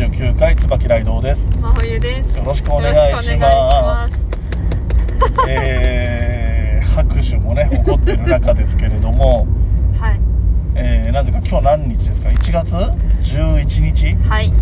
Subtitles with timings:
[0.00, 1.48] 冬のライオン第79回椿ライドウです。
[1.60, 2.38] 真冬です。
[2.38, 4.14] よろしくお願いします。
[5.48, 9.46] えー、拍手もね 起こってる中ですけれども。
[9.98, 10.20] はい。
[10.74, 14.52] えー、なぜか今日何日ですか？1月？11日、はい。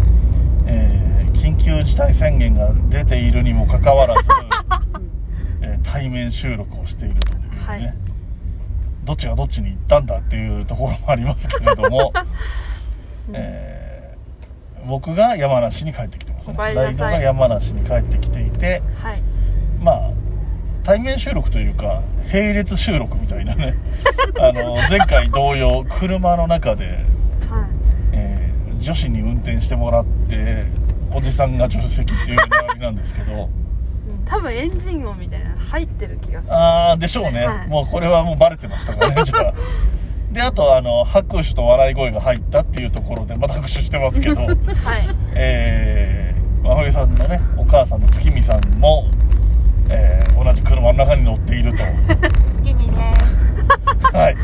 [0.67, 1.09] えー
[1.39, 4.23] 緊急事態宣言が出ているにもかかわらず、
[5.63, 7.95] えー対面収録をしているというね、はい
[9.05, 12.13] どっちがどっちに行ったんだっていうところもありますけれども、
[13.33, 13.78] えー
[14.89, 16.57] 僕が山梨に帰ってきてますね。
[16.59, 16.85] お帰りなさい。
[16.85, 19.23] ライドが山梨に帰ってきていてはい。
[19.81, 20.11] まあ
[20.83, 23.75] 対面収録というか並列収録みたいなね。
[24.41, 26.99] あの前回同様車の中で、はい。
[28.13, 30.65] えー女子に運転してもらって
[31.13, 33.33] おじさんが助手席っていう並びなんですけど。
[33.33, 36.55] う ん多分エンジン音みたいなの入ってる気がする。
[36.55, 37.69] ああでしょうね、はい。
[37.69, 39.55] もうこれはもうバレてましたからねじゃあ
[40.33, 44.43] であとあの拍手と笑い声が入ったっていうところでまた拍手してますけど。
[44.47, 44.57] はい。
[45.35, 49.07] えー、真冬さんのねお母さんの月見さんも、
[49.89, 51.83] えー同じ車の中に乗っていると。
[52.53, 54.17] 月見です。
[54.17, 54.37] はい。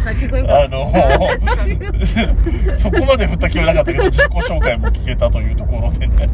[0.48, 0.90] あ、の
[2.76, 6.28] そこまで振った気はなかったけど自己紹介も聞けたというところでね。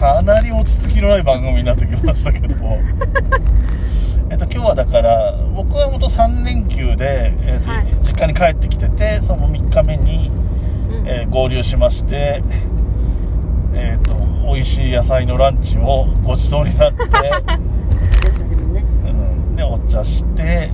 [0.00, 2.54] かなり落ち着きのない番組になってきましたけど
[4.30, 7.86] えっと今日はだから僕は元3連休で、えっとはい。
[8.02, 10.30] 実家に帰ってきててその3日目に、
[10.90, 11.08] うん。
[11.08, 12.42] えー合流しまして
[13.74, 14.14] えっ、と
[14.46, 17.02] 美味しい野菜のランチをごちそうになって、
[19.08, 20.70] うん、でお茶して、で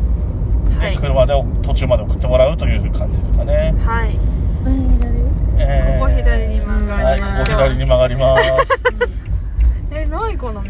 [0.79, 0.97] はい。
[0.99, 4.19] 車で途中まで送ってもらうという感じですかね、はい。
[5.59, 7.45] えーここ左に曲がはいここ。
[7.45, 8.45] 左に曲がります。
[9.93, 10.69] え、何この道？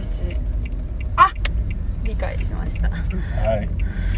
[2.21, 2.91] 解しました。
[2.91, 3.69] はい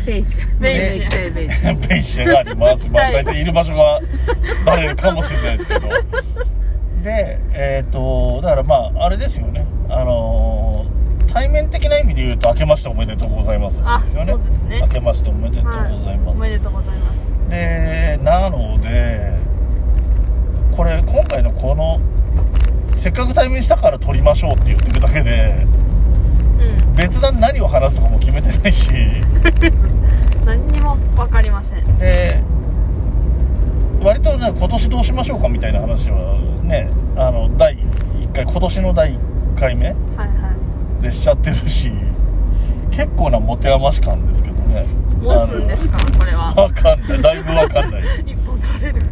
[0.05, 0.61] ベイシャ。
[0.61, 1.89] ベイシャベイベイシャ。
[1.89, 4.01] ペイシェがありますまあ 大体いる場所が
[4.67, 5.89] バレるかもしれないですけど
[7.03, 11.03] でえっ、とだからまああれですよねあのー
[11.33, 16.19] 対面的な意味で言うと明けましておめでとうございますあですよねそうですね明けましておめでとうございます、はい。
[16.27, 17.51] おめでとうございます。
[17.51, 19.33] でなので
[20.77, 22.01] これ今回のこの
[22.97, 25.82] せっかく対面したから撮りましょうって言ってるだけでうん。
[26.95, 28.91] 別段何を話すとかも決めてないし
[30.45, 31.99] 何にもわかりません。
[31.99, 32.41] で
[34.03, 37.79] 割とね今年どうしましょうかみたいな話はねあの第
[38.21, 39.19] 1回今年の第1
[39.59, 39.95] 回目。
[41.01, 41.93] でしちゃってるし
[42.93, 44.87] 結構な持て余し感ですけどね
[45.21, 46.49] 持つんですかこれは。
[46.51, 49.03] あのわかんないだいぶわかんない 一本取れる。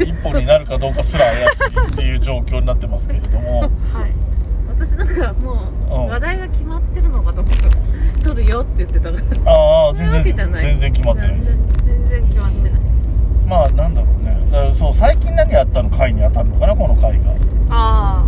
[0.00, 3.60] 一本になるかどうかすら怪しいっていう状況になってますけれども
[3.92, 4.12] はい。
[4.78, 8.26] 私なんかもう話題が決まってるのかと思った。
[8.28, 9.52] 撮るよって言ってたから。
[9.52, 11.58] ああ全然全然決まってないです。
[11.84, 12.72] 全然決まってない。
[13.48, 14.46] まあなんだろうね。
[14.52, 17.30] だからそう最近何やったの回に当たるのかなこの回が。
[17.70, 18.26] ああ。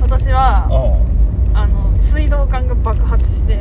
[0.00, 3.60] 私は、うあの、水道管が爆発して、ん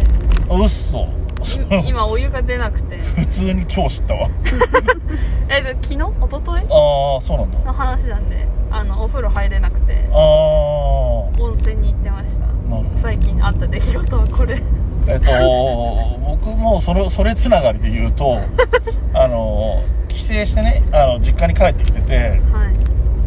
[0.49, 1.09] うっそい
[1.89, 2.97] 今お湯が出なくて。
[2.97, 4.29] 普通に今日知ったわ。
[5.49, 5.95] え、で昨日？
[5.95, 6.65] 一昨日？
[6.69, 7.59] ああそうなんだ。
[7.59, 9.84] の話なんで、あの、お風呂入れなくて、
[10.17, 12.45] 温泉に行ってました。
[13.01, 14.61] 最近あった出来事はこれ。
[15.07, 18.39] えっと僕もそれそれつながりで言うと
[19.13, 22.39] あの帰省してねあの実家に帰ってきててはい。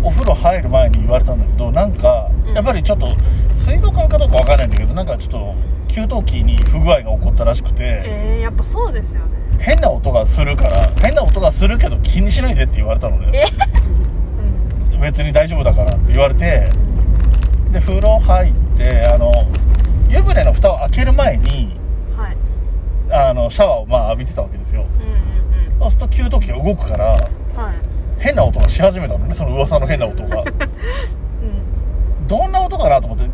[0.02, 3.14] お風呂入る前に言われたんだけどなんかうんやっぱりちょっと
[3.52, 5.54] 水道管かどうかわかんないんだけどなんかちょっと
[5.88, 9.38] 給湯器に不具合が起こったらしくてえー、やっぱそうですよね。
[9.58, 13.32] 変な音がするから変な音がするけど気にしないでって言われたのねうん。
[15.00, 16.70] 別に大丈夫だからって言われて
[17.72, 19.32] で風呂入ってあの
[20.08, 21.76] 湯船の蓋を開ける前に
[22.16, 22.36] はい。
[23.12, 27.56] あのシャワーをまあ浴びてたわけですようんうんそうすると給湯器が動くからうん。
[27.56, 27.74] はい。
[28.18, 32.26] 変な音がし始めたのねその噂の変な音が うん。
[32.26, 33.24] どんな音かなと思って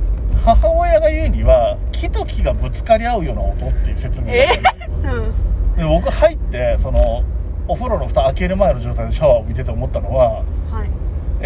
[0.44, 4.62] 母親が言うには木と木がぶつかり合うような音っていう説明だえっ
[5.02, 5.76] たのうん。
[5.76, 7.22] で僕入ってその
[7.66, 10.88] お風呂の蓋開ける前の状態でシャワーを浴びてて思ったのははい。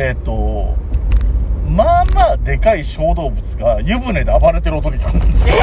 [0.01, 0.77] えっ、と
[1.69, 5.55] まあまあでかい小動物が湯船で暴れてる音に聞こえるんですよ。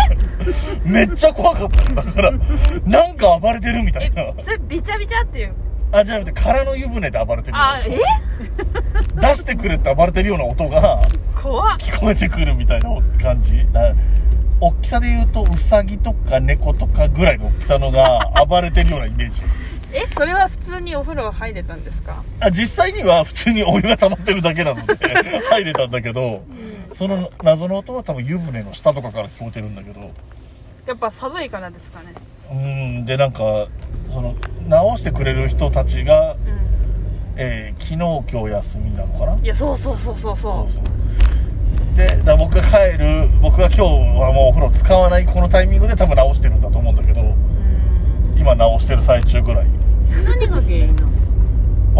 [0.85, 2.31] めっちゃ怖かったんだから
[2.85, 4.21] なんか暴れてるみたいな。
[4.23, 5.53] え、それビチャビチャっていう？
[5.93, 7.97] あじゃなくて空の湯船で暴れてるあ、音え？
[9.21, 11.01] 出してくれって暴れてるような音が
[11.41, 11.77] 怖っ。
[11.77, 12.89] 聞こえてくるみたいな
[13.23, 13.65] 感じ。
[13.71, 13.93] だ
[14.61, 19.41] 大きさで言うとウサギとか猫とかぐらいの大きさのが暴れてるようなイメージ
[19.95, 22.21] えそれは普通にお風呂入れたんですか？
[22.41, 24.93] あ実際には普通にお湯が溜まってるだけなので
[25.49, 26.43] 入れたんだけど、
[26.93, 30.01] その謎の音は多分湯船の下とかから聞こえてるんだけど。
[30.85, 32.13] やっぱ寒いからですかね？
[32.51, 32.55] う
[33.01, 33.65] んでなんか
[34.11, 34.35] その
[34.67, 36.37] 直してくれる人たちが、う
[37.37, 37.95] えー昨日
[38.31, 39.35] 今日休みなのかな？
[39.35, 40.71] んいやそうそうそうそうそう。
[40.71, 40.83] そう
[41.97, 43.81] でだ僕が帰る僕が今日
[44.19, 47.21] はもうお風呂使わないこのタイミングで多分直してるんだと思うんだけど。
[47.21, 47.54] うん
[48.37, 49.65] 今直してる最中ぐらい。
[50.25, 51.09] 何が原因なの？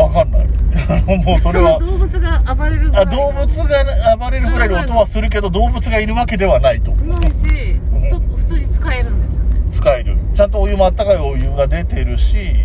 [0.04, 0.48] わかんない。
[1.26, 1.80] もうそれは。
[1.80, 3.02] の動物が暴れるぐらい。
[3.04, 6.92] あ動物が暴れるぐらいの音はするけど動物がいるわけではないと。
[6.92, 7.80] ないし
[8.10, 9.46] と普通に使えるんですよね。
[9.72, 10.18] 使える。
[10.36, 12.56] ちゃんとお湯もあったかいお湯が出てるし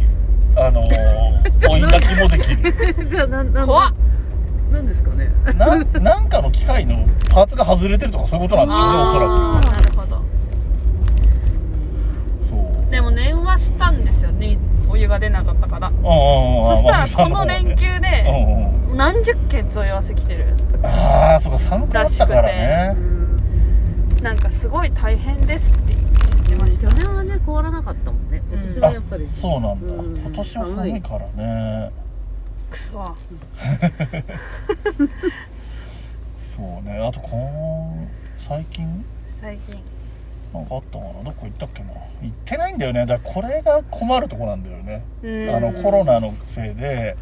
[0.56, 2.74] あのー、追い炊きもできる。
[3.08, 3.92] じゃあなんなん怖っ。
[4.72, 5.30] なんですかね。
[5.56, 10.22] ななんかの機械のパーツが外れてるとかそういうことなんでしょうねおそらあーなるほどく
[12.40, 12.54] そ
[12.88, 14.56] うでも電話したんですよね。
[14.88, 15.90] お湯が出なかったから。
[15.90, 15.94] そ
[16.76, 18.96] したらまあこの連休うでんうん。
[18.96, 20.46] 何十件問い合わせ来てる。
[20.82, 22.96] ああそっか寒くなったからね。
[24.22, 26.88] なんかすごい大変ですって言ってました。
[26.90, 28.42] 去年はね凍らなかったもんね。
[28.50, 29.28] 今年はやっぱり。
[29.30, 29.94] そうなんだ。
[29.94, 30.16] うん。
[30.18, 31.90] 今年は寒いからね。
[32.70, 33.16] くそ。
[36.38, 36.98] そうね。
[36.98, 38.08] あとこの
[38.38, 39.04] 最近？
[39.40, 39.78] 最近
[40.52, 41.22] なんかあったかな。
[41.24, 41.90] どこ行ったっけな。
[42.22, 43.06] 行ってないんだよね。
[43.06, 45.04] だからこれが困るとこなんだよね。
[45.22, 45.54] うん。
[45.54, 47.16] あのコロナのせいで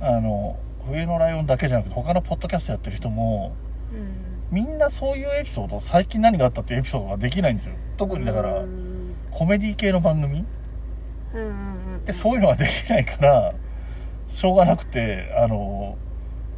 [0.00, 3.54] あの冬のライオンだけじゃなくて他のポッドキャストやってる人も
[3.92, 4.28] うん。
[4.50, 7.74] みんなそういうエピソード最近何があったっていうエピソードができないんですよ。
[7.96, 9.14] 特にだからうん。
[9.30, 10.44] コメディ系の番組
[12.04, 13.54] でそういうのができないから
[14.28, 15.98] しょうがなくてあの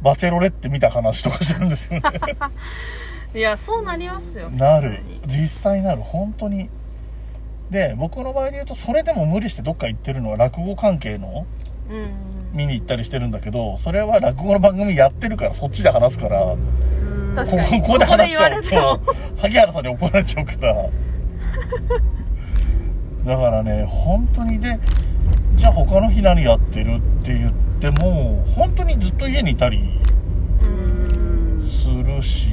[0.01, 2.09] バチェロレッテ見た話とかしてるんですよね
[3.33, 4.99] いやそうなりますよなる。
[5.25, 6.01] 実際なる。
[6.01, 6.69] 本当に。
[7.69, 11.45] で僕の場合で言うとそれでも無理してどっか行ってるのは落語関係の
[12.51, 17.33] 見に行ったりしてるんだけどそれは落語の番組やってるからそっちで話すからこうん。
[17.33, 17.81] 確かに。
[17.81, 20.89] ここで話しちゃうと萩原さんに怒られちゃうから。
[23.25, 24.77] だからね本当にで
[25.55, 29.79] じゃあ他の日何やってるって言っても本当にずっと家にいたり
[30.61, 31.69] うん。
[31.69, 32.49] するし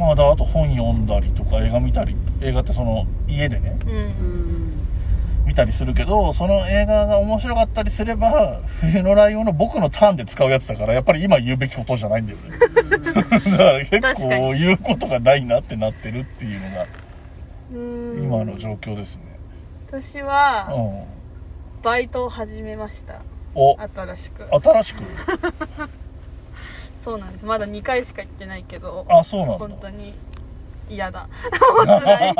[0.00, 3.94] まあだあと本読んだりとか映画見たり映画ってその家でねうん。
[3.94, 4.76] うん
[5.46, 12.56] 見たりするけどその映画が面白かったりすれば冬のライオンの僕のターンで使うやつだからやっぱり今言うべきことじゃないんだよね。
[13.50, 16.86] だから結構言うことがないなってなってるっていうのが
[17.72, 18.22] うん。
[18.22, 19.22] 今の状況ですね。
[19.88, 21.82] 私はうん。
[21.82, 23.20] バイトを始めました。
[23.56, 23.76] お。
[23.76, 24.44] 新しく。
[24.54, 25.02] 新しく？
[27.04, 27.44] そうなんです。
[27.44, 29.06] まだ2回しか行ってないけど。
[29.08, 29.58] あそうなんだ。
[29.58, 30.14] 本当に。
[30.88, 31.20] 嫌だ。
[31.28, 32.34] い。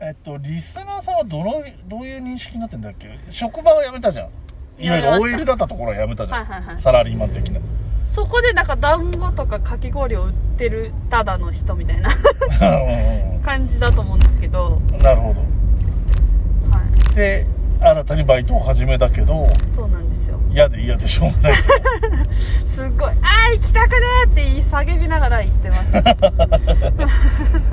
[0.04, 3.08] えっとリスナーさんはどのどういう認識になってんだっけ？
[3.30, 4.28] 職場は辞めたじゃん。
[4.78, 6.82] いわゆる OL だったところは辞めたじゃん、はいはいはい。
[6.82, 7.60] サラリーマン的な。
[8.10, 12.10] そこでなんか団子とかかき氷を売ってるただの人みたいな。
[12.10, 13.40] うん。
[13.42, 14.80] 感じだと思うんですけど。
[14.92, 15.40] うんなるほど。
[15.40, 17.14] はい。
[17.14, 17.46] で
[17.80, 19.48] 新たにバイトを始めたけど。
[19.74, 20.11] そうなんです。
[20.11, 20.11] よ
[20.52, 21.54] 嫌で嫌でしょうがない。
[22.66, 23.96] すっごい「あー行きたくね!」
[24.26, 25.92] って言い叫びながら行ってます。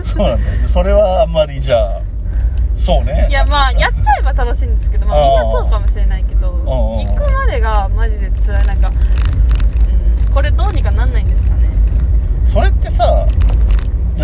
[0.16, 2.02] そうなんだそれはあんまりじゃあ
[2.76, 3.28] そうね。
[3.30, 8.68] いやまあやっちゃえば楽しいんですけど、まあ、みんなそうかもしれないけどん行くまでがマジで辛い。
[8.68, 8.90] なんか、
[10.28, 11.70] うん、これどうにかなんないんですかね。
[12.46, 13.26] それってさ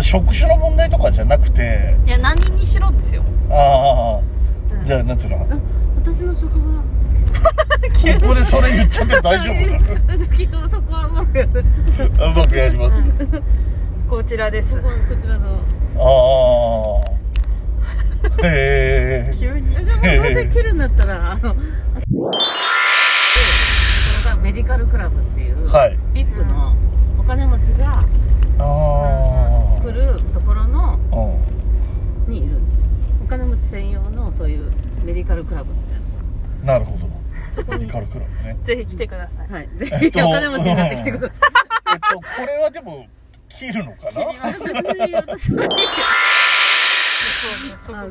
[0.02, 4.20] 職種の問題とかじゃなくていや何にしろですよ、ああ
[4.78, 4.84] うん。
[4.84, 5.36] じゃあなんつうの？
[5.36, 5.56] あ
[6.04, 6.82] 私の職場
[8.20, 10.26] ここでそれ言っちゃって大丈夫なの？
[10.28, 11.64] きっとそこはうまくやるう
[12.34, 13.06] まくやります
[14.08, 14.76] こちらです。
[14.76, 15.50] こここちらの。
[15.98, 17.10] あ
[18.42, 19.74] あへえ急に。
[19.74, 21.60] えでもどうせ切るんだったらあのこ
[24.24, 25.98] れがメディカルクラブっていう、はい。
[26.14, 26.76] ビップの
[27.18, 28.04] お金持ちが
[28.58, 30.98] ああ来るところの
[32.26, 32.32] うん。
[32.32, 32.84] にいるんです。
[32.84, 32.90] よ
[33.24, 34.70] お金持ち専用のそういう
[35.04, 37.08] メディカルクラブみたいなるほど
[37.68, 38.56] メディカルクラブね。
[38.64, 39.50] ぜひ来てください。
[39.50, 39.68] なはい。
[39.76, 41.38] ぜえっとひお金持ちになってきてください。
[41.92, 43.06] えっとこれはでも
[43.48, 44.52] 切るのかな？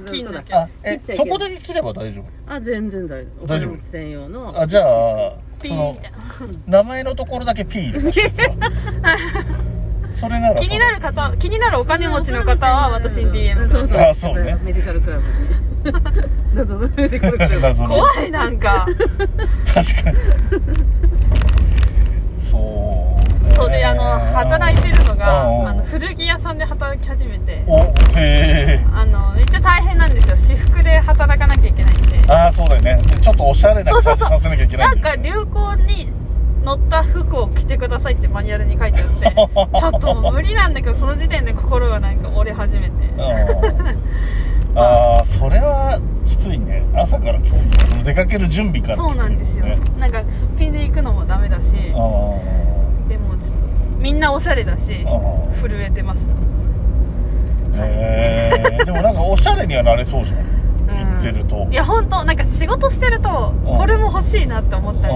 [0.10, 2.24] 切んなきゃあえそこだけ切れば大丈夫？
[2.24, 3.44] どあ全然大丈夫。
[3.44, 3.82] お大丈夫？
[3.84, 4.54] 専用の。
[4.60, 5.34] あじゃあ
[5.64, 5.98] その
[6.68, 8.30] 名前のところだけ P 入れましょ
[10.16, 14.58] それなら気になる方気になるお金持ちの方は私に DM そうそうあそうね。
[14.64, 15.30] メディカルクラブに
[16.54, 18.86] 謎のメディカルクラブ謎の怖いなんか。
[19.74, 20.18] 確かに。
[22.40, 23.50] そう。
[23.50, 27.64] ねそうであの働いてるのが、あの古着屋さんで働き始めて。
[27.68, 30.36] おへえあのめっちゃ大変なんですよ。
[30.36, 32.32] 私服で働かなきゃいけないんで。
[32.32, 33.00] ああそうだよね。
[33.22, 34.30] ちょっとおしゃれなそうそうそう。
[34.30, 34.88] させなきゃいけない。
[34.88, 36.12] なんんだよねか流行に
[36.64, 39.32] 乗った服を着てくださいってマニュアルに書いてあって
[39.80, 42.92] ちょっともう無理なんだけどその時点で心がなんか折れ始めて。
[42.92, 43.96] うん
[44.76, 45.26] ああ。
[45.26, 46.84] それはきついね。
[46.94, 49.66] 朝からきついその出かける準備からきついそうなんですよ。
[49.66, 49.78] ね。
[50.00, 51.76] なんかすっぴんで行くのもダメだし。
[51.94, 52.40] あ
[53.08, 53.66] でもちょっと
[54.00, 55.10] みんなおしゃれだしあ
[55.60, 56.30] 震えてます。
[57.78, 58.52] あへ
[58.82, 60.40] えでもなんかおしゃれにはなれそうじゃん。
[60.40, 61.20] うん。
[61.20, 61.68] 言ってると。
[61.70, 63.78] いや本当なんか仕事してるとうん。
[63.78, 65.14] これも欲しいなって思ったり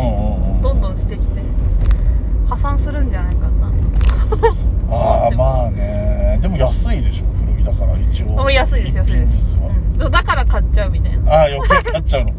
[0.62, 1.42] どんどんしてきて
[2.48, 3.72] 破産するんじゃないかな。
[4.92, 6.40] ああまあね。
[6.42, 8.50] でも安いでしょ古着だから一応。
[8.50, 9.49] 安いです安いです、
[10.10, 11.32] だから買っちゃうみたいな。
[11.32, 12.38] ああ余計買っちゃうのか、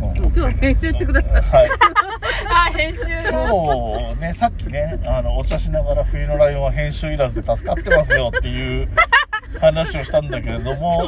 [0.00, 0.16] うん。
[0.16, 1.68] 今日は編集してください。
[1.68, 1.70] はい。
[2.48, 3.00] あ編集
[3.32, 8.88] の今日ねさっきねあのお茶しながら冬のライオンは編集いらずで助かってますよっていう
[9.60, 11.02] 話をしたんだけれども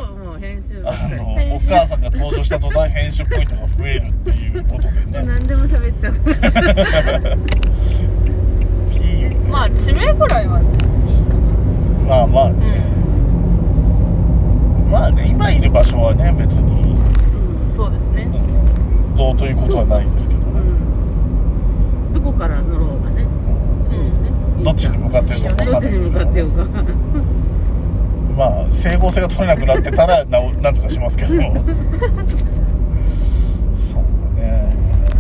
[0.85, 5.23] あのお母さんが登場した途端編集ポイントが増えるっていうことでね。
[5.23, 6.15] 何でも喋っちゃう。
[9.51, 11.35] まあ地名ぐらいはいいか
[12.07, 12.85] まあまあね、
[14.91, 16.83] まあね今いる場所はね別に。
[16.83, 16.99] うん
[17.71, 18.27] なそうですね。
[19.17, 20.45] どうということはないですけどう。
[20.55, 22.13] ねん。
[22.15, 23.23] どこから乗ろうがね。
[24.57, 24.65] うん。
[24.65, 26.65] どっちに向かってるか分かんないですけどかってようか
[28.37, 31.31] まあ整合性が取れなくなってたら なおなんとかしますけど。
[31.31, 31.53] そうね。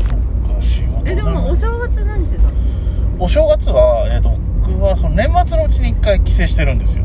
[0.00, 2.50] そっか仕事ねえでもお正月何してたの？
[3.20, 4.30] お正月は、えー、と
[4.64, 7.04] 僕はその年末のうちに1回帰省してるんですよ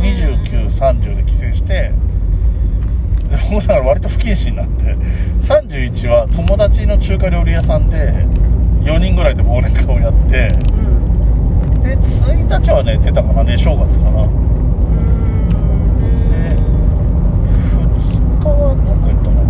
[0.00, 1.92] 2930で帰省して
[3.28, 4.96] で僕だから割と不謹慎なんで
[5.42, 8.12] 31は友達の中華料理屋さんで
[8.82, 11.82] 4人ぐらいで忘年会をやってうん。
[11.82, 14.26] で1日はね出たかなね正月かな。
[14.26, 14.30] で
[17.84, 19.44] 2日はどこ行ったかな。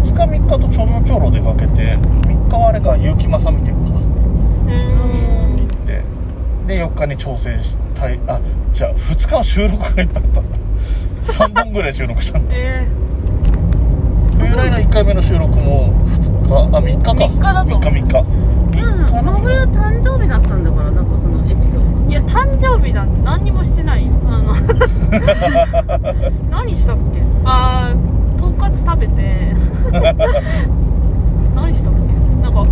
[0.00, 3.80] 2日3日とちょろちょろ出かけて3日はあれか結城正美店か。
[3.90, 5.56] うん。
[5.58, 6.02] 行って
[6.66, 8.18] で4日に調整したい。
[8.26, 8.40] あ
[8.72, 10.56] じゃあ2日は収録がいっぱいあったんだ。
[11.24, 12.54] 3本ぐらい収録したんだ。
[12.54, 12.86] え
[14.38, 15.92] 冬来の1回目の収録も
[16.22, 17.12] 2日あ3日か。
[17.12, 17.76] 3日だと。
[17.76, 18.00] 思う3日。
[18.00, 18.24] 3日3日
[18.82, 18.86] う
[19.22, 24.12] ん真冬誕生日だったんだからなんかそのエピソーー、いや誕生日なんて何にもしてないよ。
[24.28, 24.54] あの
[26.50, 27.22] 何したっけ？
[27.44, 29.54] ああとんかつ食べて。
[31.54, 32.42] 何したっけ？
[32.42, 32.66] なんか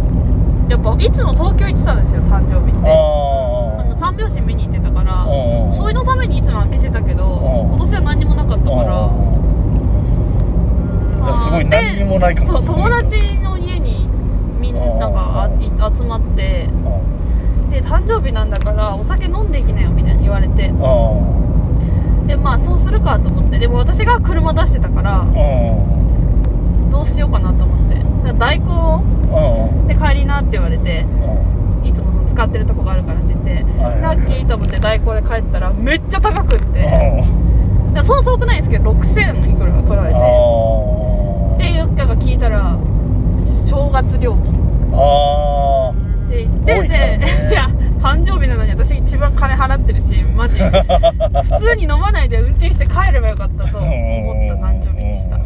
[0.69, 2.91] やっぱいつも東京行ってたんですよ誕生日って。
[2.91, 3.42] ああの
[4.03, 5.25] 三拍子見に行ってたから
[5.77, 7.69] それのためにいつも開けてたけどうん。
[7.69, 9.09] 今年は何にもなかったから。
[11.39, 14.09] すごい何にもないかもでそう友達の家に
[14.59, 15.49] みんなが
[15.97, 16.69] 集まって
[17.71, 20.73] で誕生日なんだからお酒飲んでいきなよみたいに言われて。
[22.27, 23.61] でまあそうするかと思って。
[23.61, 25.25] でも私が車出してたから
[26.91, 28.03] どうしようかなと思って。
[28.37, 29.01] 代行
[29.87, 31.07] で帰りなって言われて
[32.33, 37.23] 使ってるとこがあるからって言ってはいラッキーと思って代行で帰ったらめっちゃ高くって。
[38.03, 40.19] そう遠くないですけど6000いくら取られて。
[40.19, 42.79] っていうかが聞いたら
[43.69, 44.59] 正月料金。
[44.95, 47.19] あって言って多いからね。
[47.19, 47.69] で いや
[48.01, 50.59] 誕生日なのに私一番金払ってるしマジ。
[50.65, 53.91] 普通に飲まないで運転して帰ればよかったと思っ
[54.49, 55.37] た誕生日でした。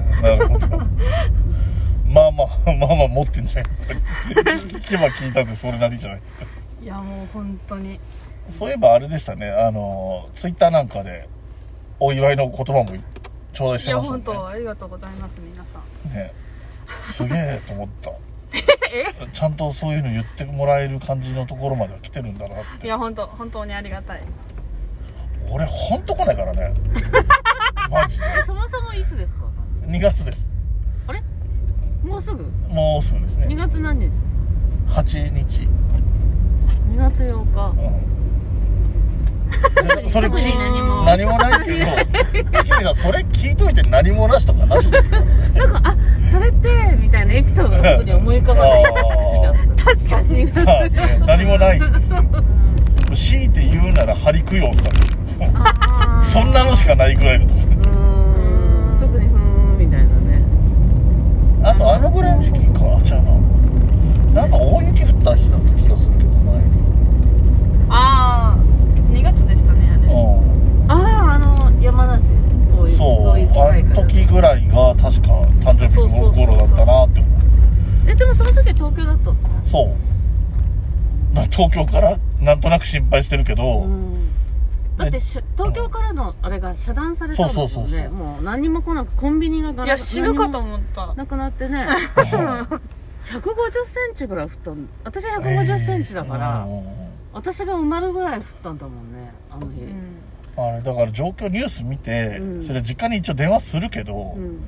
[2.08, 4.00] まあまあまあまあ持ってんじゃんやっぱり。
[4.80, 6.46] 聞けば聞いたんでそれなりじゃないですか
[6.86, 7.98] いやもう本当に。
[8.48, 9.50] そういえばあれでしたね。
[9.50, 11.28] あのツイッターなんかで
[11.98, 12.86] お祝いの言葉も
[13.52, 14.22] 頂戴しいやてましたね。
[14.22, 16.12] 本当ありがとうございます皆さん。
[16.14, 16.32] ね。
[17.06, 18.12] すげえと思った。
[19.34, 22.86] ちゃんとそういうの言ってもらえる感じのところまでは来てるんだなって。
[22.86, 24.22] いや本当本当にありがたい。
[25.50, 26.72] 俺ほんと来ないからね。
[27.90, 28.24] マジで。
[28.26, 29.46] えそもそもいつですか
[29.88, 30.48] ？2月です。
[31.08, 31.20] あれ？
[32.04, 32.44] もうすぐ？
[32.68, 34.20] もうすぐです2ね月何日です
[34.94, 35.68] か？8日
[36.90, 37.74] 2月8日。
[37.78, 38.06] うん。
[40.04, 41.04] でそれ特に何も。
[41.04, 41.86] 何もないけど
[42.64, 45.96] 君さんそれ聞いといて何もなしとかなしですからねなんかあ
[46.30, 46.68] それって
[47.00, 48.84] みたいなエピソードが特に思い浮かばない
[49.76, 50.48] 確かに。
[50.48, 50.90] 2月はい。
[51.26, 51.80] 何もない。
[53.14, 54.90] 強いて言うなら張り供養とか
[56.22, 57.60] そんなのしかないぐらいのとこ
[59.00, 59.38] 特にふー
[59.74, 60.42] んみたいなね。
[61.62, 62.96] あとあのぐらいの時期か。
[62.96, 63.36] あちゃうな。
[64.42, 66.64] なんか大雪降った日だった気がするけど前に
[67.88, 68.58] ああ
[69.10, 70.16] 2月でしたねあれう
[70.88, 70.94] あ
[71.30, 72.28] ああの山梨
[72.76, 77.40] こういうんそうこういう機あの時ぐらいが確か誕生日の頃だったなって思う。
[78.08, 79.36] えでもその時は東京だったの？
[79.64, 79.88] そう。
[81.34, 84.28] まあ東京からなんとなく心配してるけど、うん。
[84.96, 91.06] だってし東京からのあれが遮断されたんですよそうそうそうそもう何にも来なくコンビニがガラいや死ぬかと何思った。
[91.08, 91.86] もなくなってね。
[93.26, 93.40] 150
[93.84, 94.88] センチぐらい降ったん。
[95.04, 96.82] 私150センチだから、うん。
[97.32, 100.25] 私が埋まるぐらい降ったんだもんねあの日、うん
[100.56, 102.62] あれだから状況ニュース見て、うん。
[102.62, 104.58] それ実家に一応電話するけど、うん。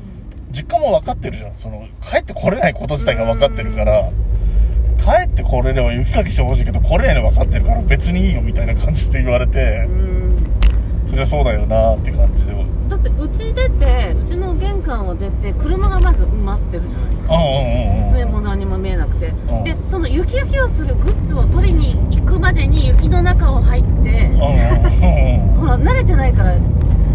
[0.51, 1.55] 実家も分かってるじゃん。
[1.55, 4.11] その帰ってこれないこと自体が分かってるから、
[4.99, 10.37] 帰ってこれれば雪かきしてほしいけど来れないの分かってるから別にいいよみたいな感じで言われてう、ん。
[11.07, 12.53] そりゃそうだよなって感じで。
[12.53, 17.37] うんだってうち出てうちの玄関を出て車がまず埋まってるじゃないですか。
[18.19, 19.65] でもう何も見えなくて、ん。
[19.65, 24.29] でその雪焼きをするグッズを取りに行くまでに雪の中を入って、
[25.61, 26.55] ほら慣れてないから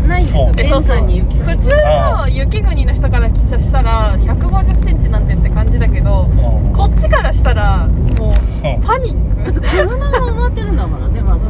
[0.08, 0.52] ないんですよ。
[0.54, 1.38] 玄関に雪。
[1.38, 6.74] 普通の雪国の人からしたら1 5 0センチなんてって感じだけどうん。
[6.74, 8.34] こっちからしたらもう
[8.86, 9.62] パニック。
[9.62, 11.50] 車が埋まってるんだからねまず、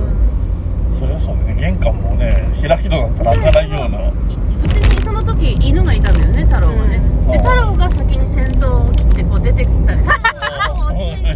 [0.99, 1.55] そりゃそうだね。
[1.59, 4.11] 玄関もね開き戸だったら開かないような
[5.03, 7.31] その時犬がいたんだよね太郎がね、うん。
[7.31, 9.97] で太郎が先に先頭を切ってこう出てきた。
[9.97, 11.29] 太郎が後をついて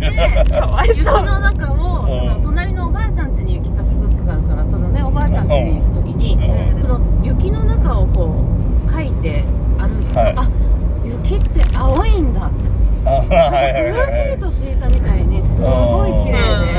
[0.87, 6.81] 雪の中をその隣のおばあちゃん家に雪かきグッズがあるからそのねおばあちゃん家に行く時にうん。
[6.81, 8.45] その雪の中をこ
[8.87, 9.43] うかいて
[9.77, 10.33] 歩くと、はい。
[10.37, 10.49] あ
[11.05, 12.49] 雪って青いんだ。
[12.49, 16.73] ブルーシート敷いたみたいにすごい綺麗で。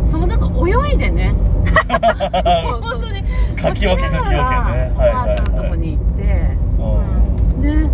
[0.00, 0.06] うん。
[0.06, 0.50] そうなんか
[0.88, 1.34] 泳いでね。
[1.86, 3.22] 本当に
[3.66, 4.92] かき分けかき分けね。
[4.94, 6.22] おばあちゃんのとこに行って。
[6.22, 7.62] うん。
[7.62, 7.90] ね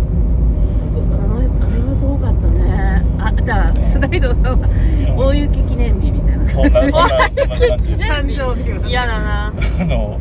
[0.77, 1.47] すごくあのあれ
[1.89, 3.03] はすごかったね。
[3.19, 4.67] あじゃあスライドさんは
[5.17, 6.79] 大雪記念日みたいなそ感じ。
[6.79, 8.39] んなそんなそんな感じ記念日。
[8.39, 9.47] 誕生日は嫌だな
[9.81, 10.19] あの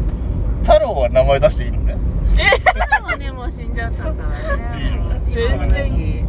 [0.62, 1.96] 太郎は名前出していいのね。
[2.34, 4.10] 太郎はねもう死んじゃったか
[4.48, 5.00] らね。
[5.28, 6.24] いいよ今の時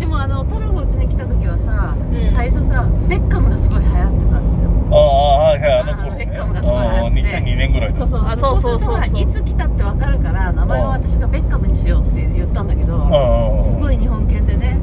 [0.00, 2.30] でもあの太郎がうちに来た時はさ、うん。
[2.30, 6.26] 最初さベッカムがすごい流行ってたんですよああはいはいあの頃ね。
[6.26, 7.30] ベッカムがすごい流行って。
[7.30, 7.92] てああ2002年ぐらい。
[7.92, 8.20] だそうそう。
[8.26, 8.96] あそうそうそう。
[8.96, 14.78] そうするとほらいつ来たってわかるから名前は私がベッカムにしようって言ったんだけどうんすごい日本犬でね。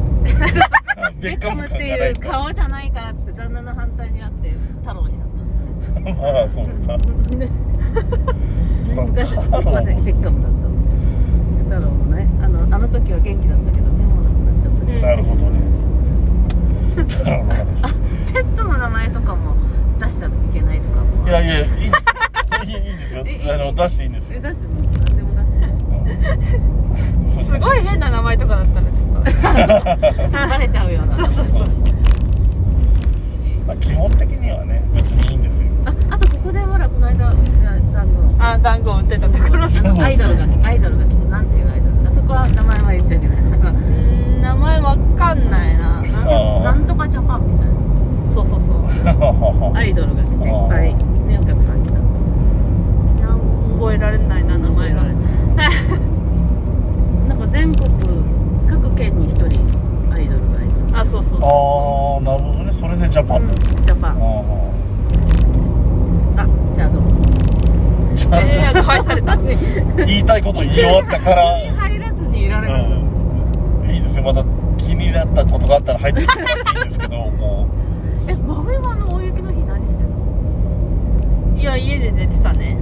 [1.19, 4.51] ベッカムってていいうう顔じゃないからっつって旦那の反対にあって
[4.81, 5.27] 太郎になっ
[5.93, 6.17] たんだね。
[6.21, 7.49] まあそうだね。
[9.05, 10.67] 昔太郎も僕はベッカムだった。
[10.67, 10.73] の
[11.65, 15.07] 太郎もねあのあの時は元気だったけどねもう亡くなっちゃったけど。
[15.07, 15.59] なるほどね。
[17.07, 17.83] 太郎の話。
[18.33, 19.55] ペットの名前とかも
[19.99, 23.25] 出しちゃいけないとかもいやいやいいいいいいんですよ。
[23.53, 25.53] あの出していいんですえよ出しても何でも出し
[27.43, 27.43] て。
[27.43, 29.19] すごい変な名前とかだったらちょっと。
[30.49, 31.13] バレちゃうような。
[31.13, 31.67] そうそうそう
[33.67, 35.67] まあ基本的にはね別にいいんですよ。
[35.85, 37.71] ああとここでほらこの間うちであ
[38.05, 38.35] の。
[38.39, 39.63] あ団子売ってたところ
[40.03, 42.09] アイドルがアイドルが来てなんていうアイドル？
[42.09, 43.37] あそこは名前は言っちゃいけない。
[43.37, 46.01] うん名前わかんないな。
[46.01, 47.67] なじゃなんとかジャパンみたい
[48.33, 48.76] そうそうそう。
[48.76, 48.76] な
[49.75, 50.93] アイドルが来ていっぱい
[51.27, 51.93] ねお客さん来た。
[53.27, 53.39] なん
[53.79, 55.03] 覚えられないな名前が。
[57.27, 57.89] なんか全国
[58.69, 59.45] 各県に一人
[60.13, 60.71] アイドルがいる。
[60.93, 62.71] あそうそうそうあそあなるほどね。
[62.73, 63.47] それでジャパン。
[63.47, 64.11] だ、うんジャパン。
[64.11, 64.15] あ
[66.37, 67.01] あじゃあどう？
[67.01, 67.07] も
[68.11, 68.37] あちゃんう？
[68.37, 69.37] えー、返された。
[69.37, 69.43] と
[70.05, 71.43] 言いたいこと言い終わったから。
[71.77, 73.89] 入らずにいられなかったうん。
[73.91, 74.23] いいですよ。
[74.23, 74.43] また
[74.77, 77.76] 気になったことがあったら入ってきてもらっていいですけどもえ
[78.81, 82.77] 真冬はあの大雪の日何してたのいや家で寝てたね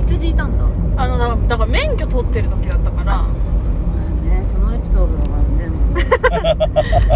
[0.00, 0.64] うちでいたんだ
[1.02, 5.24] あのだからだから免許取ってる時だったからそうだよねそのエピソードが
[5.56, 5.68] ね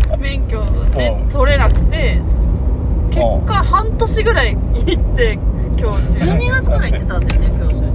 [0.09, 0.63] もう免許
[0.95, 2.21] で取れなくて
[3.11, 4.59] 結果半年ぐらい行
[5.13, 5.39] って
[5.77, 7.94] 教授12月から行ってたんだよね教習所ね、うん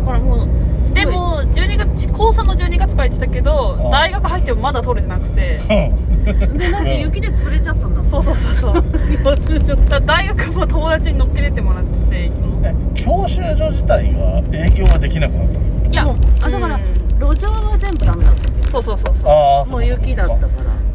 [0.00, 5.58] だからもうでも12月高3の12月から行ってたけどうん大学入ってもまだ取れてなくて。
[5.68, 8.84] うんでなんで雪で潰れちゃったんだそうそうそうそう。
[9.24, 12.60] 教習所だ大学も友達に乗っけてってもらってていつも。
[12.62, 15.90] え教習所自体が営業ができなくなったの？
[15.90, 16.82] いやもうあだからうん。
[17.18, 19.70] 路上は全部ダメだったそうそうそうそう。
[19.70, 20.50] もう雪だったから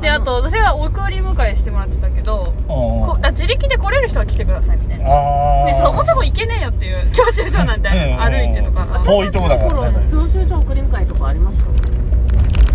[0.05, 5.05] であと私が送り迎えしてもらってたけどこああ自力で来れる人は来てくださいみたいな。
[5.09, 8.85] あでそもそも行けねえよっていう教習所なんてうん歩いてとか。
[9.03, 10.07] 遠いとこだからね。
[10.11, 11.65] 教習所送り迎えとかありました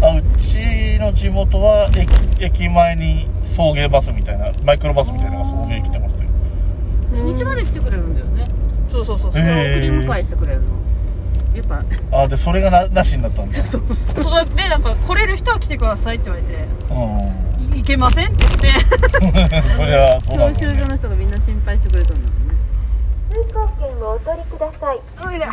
[0.09, 2.11] あうちの地元は駅
[2.45, 6.31] 駅前に送迎バスみたいなマイクロバスみたいなのが送迎来てましたよ。
[7.12, 7.37] うん。
[7.37, 8.51] 道まで来てくれるんだよね
[8.90, 10.80] そうそうそうそう、へ送り迎えしてくれるの？
[11.61, 12.23] やっぱ。
[12.23, 13.53] あでそれがななしになったんだ。
[13.53, 14.57] そうそう。
[14.57, 16.55] でなんか来れる人は来てくださいって言われて。
[16.55, 19.59] うい行けませんって言って。
[19.59, 22.55] ん そりゃそうだ教習所の人がみんな心配してくれたんだもんね。
[23.31, 25.01] 通行券をお取りください。
[25.27, 25.53] おいら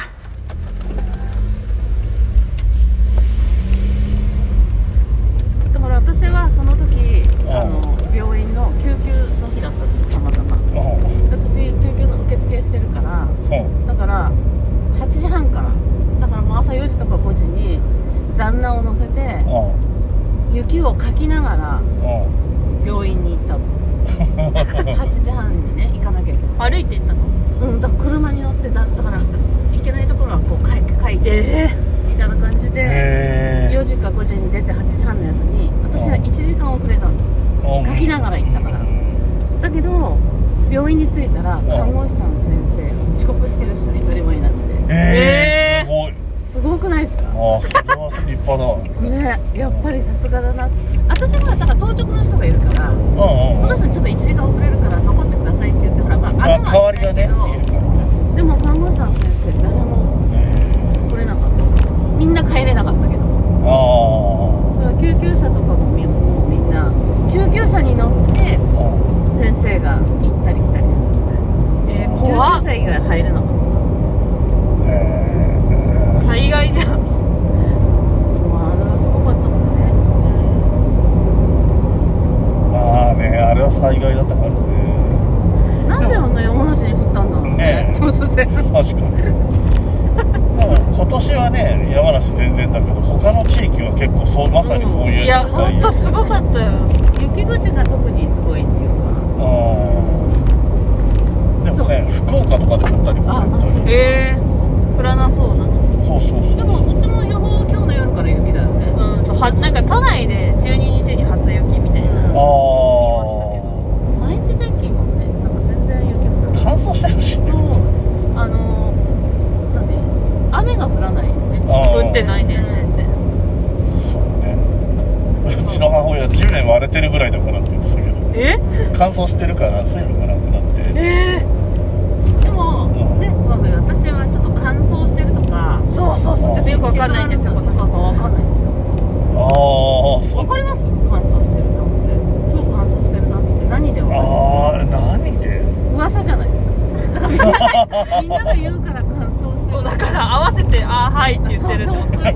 [148.21, 152.33] みんなが言うから乾燥してそうだから合わせて「ああはい」って言ってるんですだから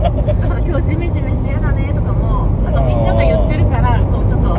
[0.60, 4.56] 今日ジメジメして嫌だねとかもなんかみんなが言ってるからこうちょっと。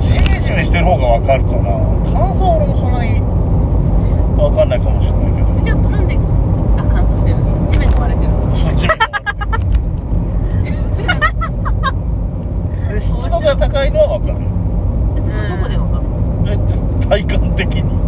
[0.00, 1.78] ジメジメしてる方がわかるかな。
[2.12, 3.20] 乾燥俺もそんなに
[4.36, 5.60] わかんないかもしれないけど。
[5.62, 6.18] じゃあなんであ
[6.90, 8.54] 乾燥してるんですか地面が割れてるの？
[8.56, 8.72] そう
[13.00, 14.34] 湿度 が高いのはわかる。
[15.22, 18.01] そこどこでわかるんですかえ体感的に。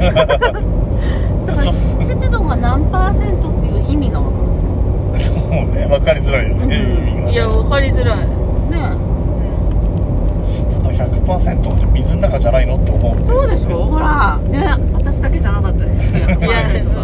[0.00, 6.68] だから湿度が何パーセントっていう意味が分かそうね分かりづらいよね、うん。
[7.26, 7.32] ね。
[7.32, 8.26] いや分かりづらい、る
[8.70, 8.76] ね
[10.46, 13.86] 湿度100%って水の中じゃないのって思うそうでしょ。
[13.86, 17.00] ほらね私だけじゃなかったしいやでも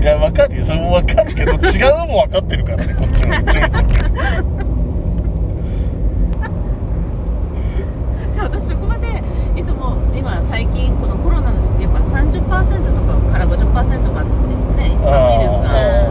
[0.00, 0.64] いや分かるよ。
[0.64, 1.58] それも分かるけど違う
[2.08, 3.34] も分かってるからねこっちも。
[3.52, 3.62] 注 意
[8.32, 9.22] じゃあ私職場で
[9.56, 11.55] いつも今最近このコロナの
[12.40, 16.05] 40%とかから50%とかってね一番ウイルスが。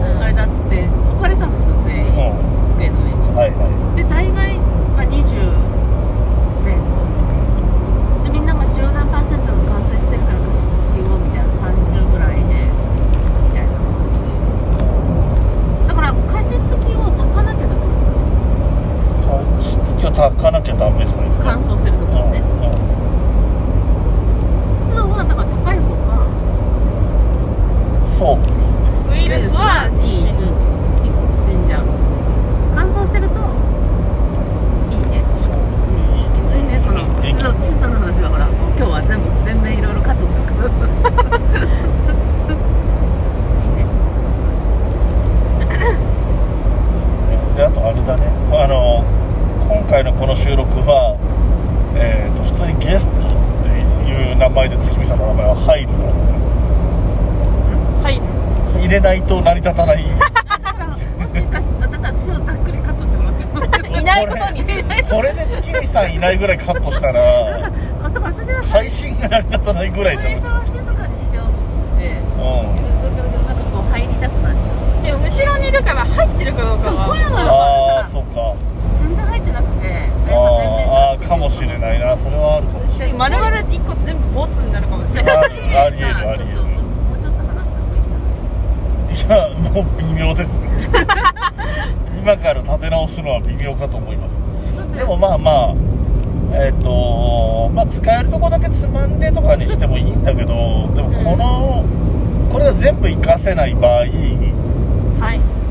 [70.66, 71.62] 静かにしてよと思
[71.94, 72.76] って、うん、
[73.46, 78.22] なんかこう入りたくなっちゃうでも後ろにいるから入ってるかどうかそう声がああからさ
[78.96, 83.14] 全然入ってなくてああかもしれないなそれはあるかもしれない。
[83.16, 85.36] 丸々一個全部ボツになるかもしれない。
[85.36, 86.56] ありえるありえる。
[89.16, 90.68] いやもう微妙ですね。
[92.20, 94.40] 今から立て直すのは微妙かと思います。
[94.96, 95.74] でもまあまあ
[96.58, 101.84] えっ、とまあ、使えるとこだけつまんでとかにしてもいいんだけどでもこの、
[102.50, 104.10] これが全部活かせない場合、はい。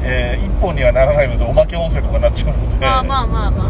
[0.04, 2.76] えー、一本にはならないのでおまけ音声とかになっちゃうので。
[2.86, 3.70] まあまあまあまあ、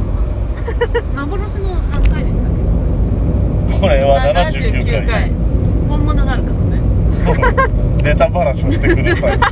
[1.15, 2.51] まあ、幻の何回でしたっ
[3.71, 3.79] け？
[3.79, 5.31] これは79回 ,79 回。
[5.87, 6.81] 本物なるからね。
[8.03, 9.39] ネタ話をしてください。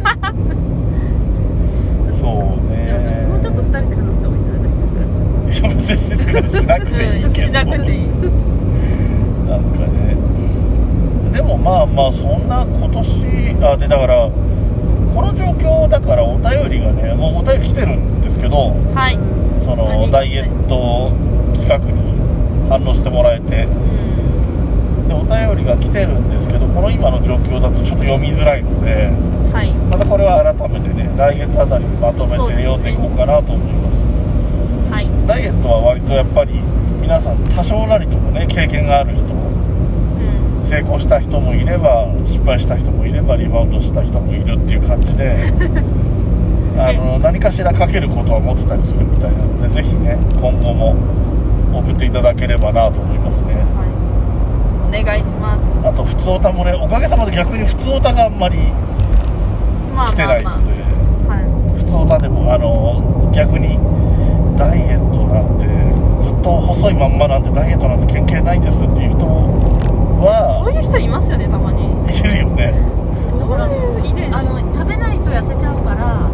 [2.19, 2.62] そう。
[5.67, 8.07] にしいや別に静かにしなくていいけどしなくていい
[9.47, 10.15] なんかね。
[11.33, 14.29] でもまあまあそんな今年あでだから
[15.13, 19.19] この状況だからお便りがねもうお便り来てるんですけどはい。
[19.61, 21.11] そのダイエット
[21.53, 23.63] 企画に反応してもらえて。
[23.65, 25.07] うん。
[25.07, 29.11] でお便りが来てるんですけどこの今の状況だとちょっと読みづらいので
[29.51, 29.71] はい。
[29.73, 33.85] またこれは改めてね来月あたりにまとめて読んでいこうかなと思います。
[33.85, 33.92] はい
[35.27, 36.59] ダイエットは割とやっぱり
[37.01, 40.63] 皆さん多少なりともね経験がある人うん。
[40.63, 45.35] 成功した人もいれば失敗した人もいればリバウンドした人もいるっていう感じで
[46.77, 50.95] あの何かしらかけることは持ってたりするみたいなのでぜひね今後も
[51.73, 53.53] 送っていただければなと思いますね。
[53.55, 53.59] は
[54.95, 55.01] い。
[55.01, 55.87] お願いします。
[55.87, 58.57] あと普通オタもねおかげさまで逆に普通オタがあんまり
[59.95, 61.77] まあ来てないので、まあまあはい。
[61.77, 63.79] 普通オタでもあの逆に
[64.57, 65.65] ダイエットなんて
[66.25, 71.83] ずっと細いまんまなんでダイエットなんて経験ないんですっていう人そうはいう人いますよねたまに。
[72.07, 72.73] いるよね。
[73.29, 74.35] どういう遺伝子。
[74.37, 76.29] あの食べないと痩せちゃうから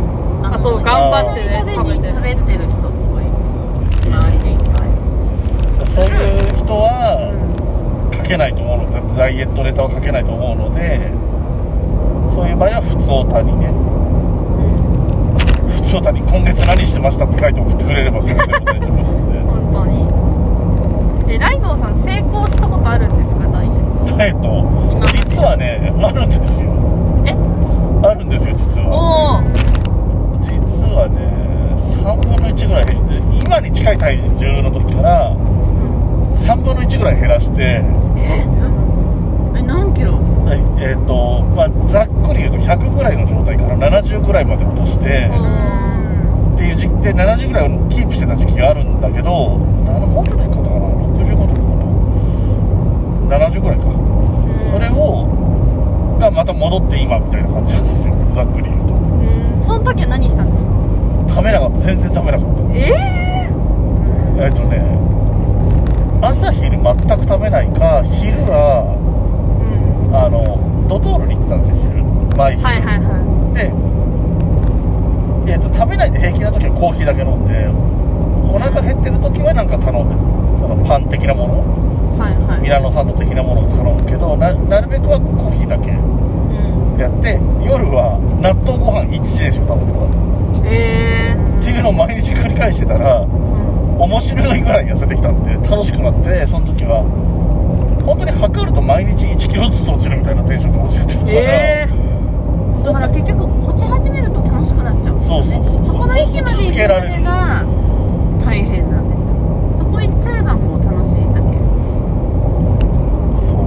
[0.53, 5.87] あそう頑張ってね食べに食べて食べれてる人とかいますよ周りでいっぱい。
[5.87, 7.33] そういう人は
[8.11, 11.09] う書けないと思うのでダイエットネタは書けないと思うので
[12.29, 13.73] そういう場合は普通オタにね
[15.89, 19.85] 普通オタに今月何してましたって書いて送ってくれればそれでも大丈夫なの本当
[21.25, 21.33] に。
[21.33, 24.69] えライドウさん成功したことあるんですかダイエットでダイエット
[25.17, 26.69] 実はねあるんですよ。
[27.25, 27.33] え？
[28.05, 28.93] あるんですよ実は。
[28.93, 31.73] おお実はね
[32.05, 32.85] 3分の1ぐらい
[33.41, 37.81] 今に近い体重の時から3分の1ぐらい減らして。
[38.15, 38.45] え？
[39.65, 40.13] 何キロ？
[40.45, 45.68] はいえっ、とまあざっくり言うと100ぐらいの状態から70ぐらいまで落として、うん
[46.59, 50.87] っていう時期で70ぐらいをキープしてた時期があるんだけどなもうちょっと低かったかな。
[51.23, 51.61] 65とか
[53.31, 53.85] かな70ぐらいか
[54.69, 58.13] それをがまた戻って今みたいな感じなんですよ。
[58.35, 58.93] ざっくり言うと。
[58.93, 59.63] うん。
[59.63, 60.71] その時は何したんですか？
[61.29, 61.79] 食べなかった。
[61.79, 62.63] 全然食べなかった。
[62.75, 62.91] え
[64.37, 64.83] ええっとね
[66.21, 68.83] 朝昼全く食べないか昼は
[70.09, 70.15] うん。
[70.15, 72.03] あのドトールに行ってたんですよ昼。
[72.35, 73.71] 毎昼、はいはいはで、
[75.49, 77.65] えー、と食べないで平気な時はコーヒーだけ飲んで
[78.53, 80.21] お腹減ってる時はなんか頼んでる
[80.61, 82.61] そのパン的なものいはいはい。
[82.61, 86.99] ミラノサンド的なものを頼むけどななるべくはコーヒーだけうん。
[86.99, 90.19] やって夜は納豆ご飯1時でしか食べてこない。
[90.69, 93.97] ええっていうのを毎日繰り返してたらうん。
[93.99, 97.03] 面白いぐらい痩せてきたんで楽しくなってその時は
[98.05, 101.98] 本当に測ると毎日1キロずつ落ちるみたいなテンションで落ちてたから、え
[102.83, 105.85] だから結局落ち始めると楽しくなっちゃうんですよね。
[105.85, 107.65] そこの域まで行くま続けられるでが
[108.45, 109.35] 大変なんですよ。
[109.77, 111.57] そこ行っちゃえばもう楽しいだけ。
[113.45, 113.59] そう。
[113.59, 113.65] う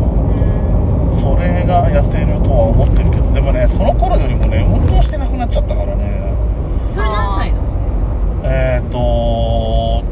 [1.09, 6.35] んそれが痩せるとは思ってるけどでもねその頃よりもね運動してなくなっちゃったからね。
[6.95, 8.07] それ何歳の時ですか？
[8.45, 10.03] えっ、ー、と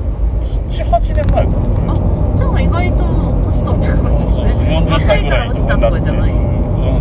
[0.70, 1.96] 78年前かなあ
[2.36, 3.04] じゃあ意外と
[3.44, 4.46] 年取ってからですね。
[4.86, 6.32] 40歳ぐらい若いから落ちたとかじゃない。
[6.32, 6.38] うん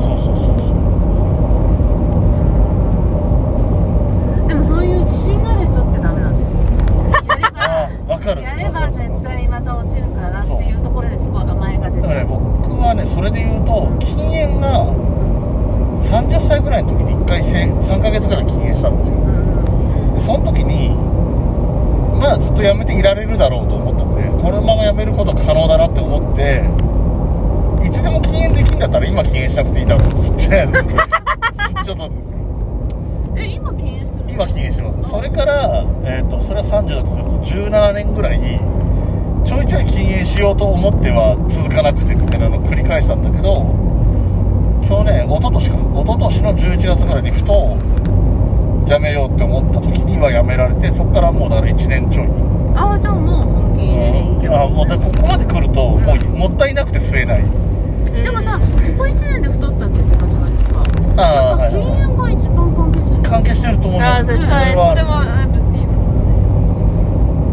[0.02, 0.89] そうそうそうそう
[4.60, 6.62] もそういう自信がある人ってダメなんですよ。
[7.40, 8.42] や あれあ分かる。
[8.42, 14.88] ばやれば絶対また落ちるからっていうところですごい甘えが出だから僕はねそれで言うと禁煙が
[15.96, 19.16] 30歳ぐらいの時に1回せ3ヶ月ぐらい禁煙したんですよ。
[19.18, 20.14] うん。
[20.16, 20.96] でその時に
[22.20, 26.64] まあずっとやめていられるだろうと思ったんでこのままやめることは可能だなって思って
[27.86, 32.38] いつでも禁煙できんだったら今禁煙しなくていいだろうっつって吸っちゃったんですよ。
[33.38, 38.40] え今禁煙してる今禁煙してますそれから、えー、とそれは30だとすると17年ぐらい
[39.44, 43.68] ちょいちょい禁煙しようと思っては続かなくてみたいなのを繰り返したんだけど
[44.88, 45.76] 去年一昨年か。
[45.76, 47.76] 一昨年の11月ぐらいにふと
[48.88, 52.28] やめようって思った時にはやめられてそこからもうだから1年ちょい、
[52.76, 57.42] ああじゃあもう本気でいいけど、あもうでここまで来るともうもったいなくて吸えない。
[57.44, 58.66] うんでもさこ
[58.98, 60.84] こ1年で太ったって言ってたじゃないですか。
[61.18, 62.00] ああはい禁はい。
[62.00, 62.69] 煙が一番
[63.30, 64.74] 関係してると思いますあ絶対。
[64.74, 65.22] それは。
[65.22, 65.88] あるっていう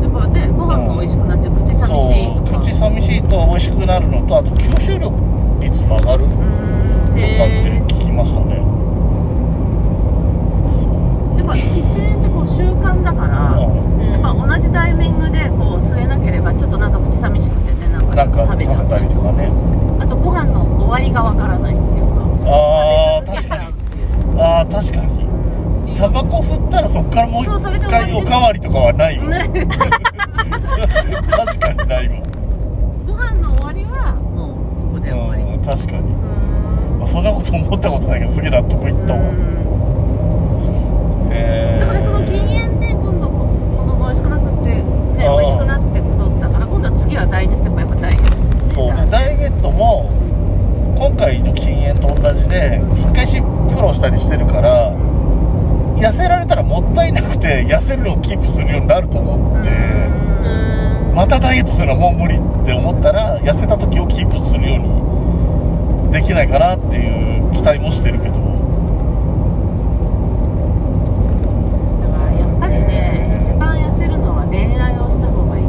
[0.03, 2.61] やっぱねご飯が美味しくなって、口寂しいとか。
[2.61, 5.13] 口寂しいと美味しくなるのとあと吸収力
[5.61, 6.25] 率も上がる。
[6.25, 8.57] とかって聞きましたね。
[11.37, 19.51] やっぱ喫煙ってこう習慣だから、うん、やっぱ同じタイミングでこう吸えなければちょっとなんか口寂しくてねなんか食べちゃったりとかね。
[20.01, 22.25] あとご飯の終わりがわからないっていうか。
[22.49, 23.65] ああ確かに。
[24.41, 25.26] ああ確かに。
[28.87, 29.39] はないわね。
[31.31, 32.17] 確かにないわ
[33.07, 35.43] ご飯の終わりはもうそこで終わり。
[35.43, 35.99] うん確かに。
[35.99, 36.99] うん。
[36.99, 39.21] まあそんなこと思ったことないけどすげえ納得いったわ。
[39.21, 39.37] うん。
[41.33, 44.85] へえだからその禁煙で今度ここの美味しくなくってね
[45.27, 45.39] あー。
[45.41, 48.21] 美味しくなって太ったから今度は次は第二ステップやっぱダイエッ
[48.69, 49.07] トそうね。
[49.11, 50.11] ダイエットも
[50.99, 53.41] 今回の禁煙と同じで一回し
[53.75, 54.93] 苦労したりしてるから
[55.97, 61.15] 痩せられたらもったいなくて痩せるのをキープするようになると思ってうん。
[61.15, 64.79] またダイエットするのはもう無理って思ったら痩せた時をキープするよう
[66.09, 68.35] にできないかなっていう期待もしてるけど。
[68.35, 68.41] だ
[72.13, 75.67] からやっぱりね一番痩せるのは恋愛をした方がいい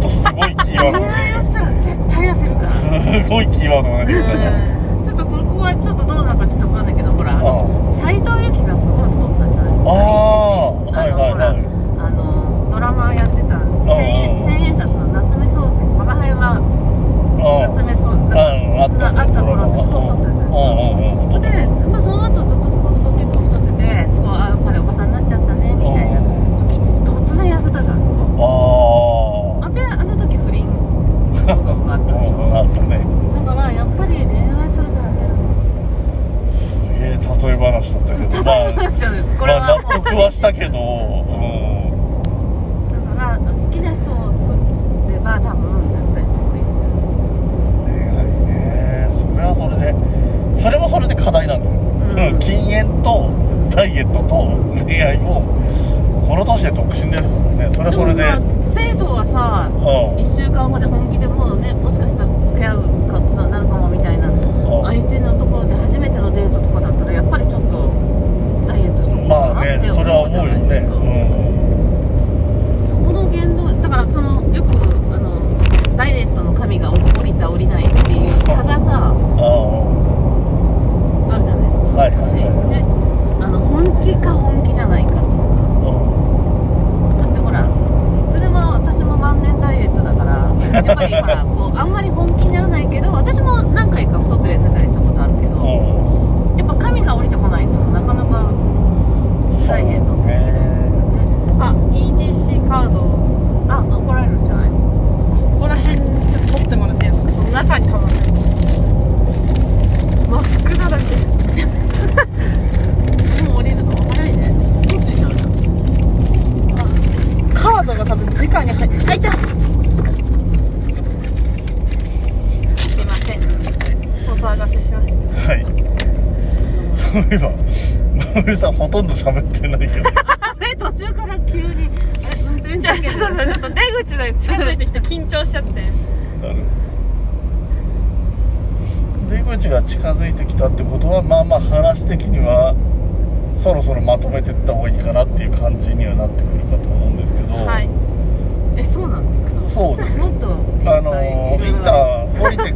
[0.00, 0.08] と。
[0.14, 2.68] すごいキーワ恋ー愛をしたら絶対痩せるから。
[2.68, 4.73] ドすごいキーワードが出てきたね
[9.94, 11.58] はいはいはい。
[11.98, 18.42] あのほらあのドラマやってた千円千円札の夏目漱石我が輩はあ夏目漱石が
[18.82, 21.33] あった頃ってすごい太ってたじゃないですか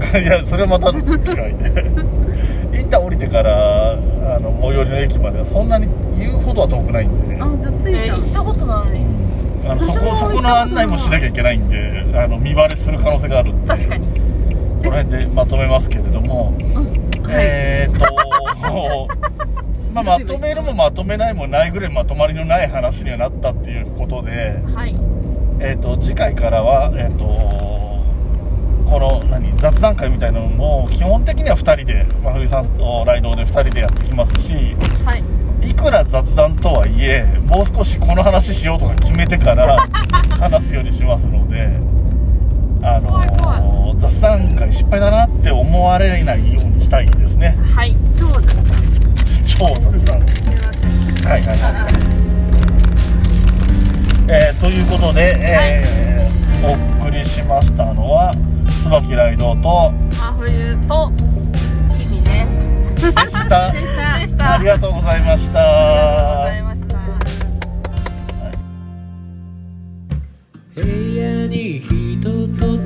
[0.19, 1.85] いやそれはまたの機会で
[2.79, 7.37] インター降りてからあの最寄りの駅まではそんなに言うほどは遠くないんで。
[7.41, 8.89] あじゃあついちゃうえー行ったことない。
[9.71, 13.69] あのそこそこの案内もしなきゃいけないんであの見バレする可能性があるんで。
[13.69, 14.07] 確かに。
[14.07, 16.55] この辺でまとめますけれども、はい。
[17.31, 19.09] えーっと
[19.95, 24.95] まあ、まとめるもまとめないもないぐらいまとまりのない話にはなったっていうことで、はい。
[25.61, 27.68] えーっと次回からは、えーっと
[28.89, 34.53] この何雑談会みたいなのも基本的には2人で真冬さんとライドウで2人でやってきますし
[35.05, 35.23] はい。
[35.71, 39.87] いくら雑談とはいえもう少しこの話しようとか決めてから
[40.41, 41.69] 話すようにしますので
[42.83, 47.57] あの怖い怖雑談会失敗だなって思われないようにしたいですね。
[47.75, 50.21] はい超雑超雑談。
[50.21, 50.27] はい
[51.31, 51.59] はいはい。
[54.31, 56.09] えーということで、えー
[56.61, 56.73] お
[57.05, 58.35] 送りしましたのは
[58.89, 61.13] 椿ライドウと真冬と
[61.91, 62.47] 月見で
[62.97, 63.79] すでしたで
[64.27, 66.47] したありがとうございました。
[66.47, 66.99] ありがとうございました。
[70.75, 70.81] 部
[71.17, 72.79] 屋に人と